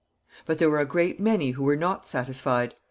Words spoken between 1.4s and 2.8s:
who were not satisfied.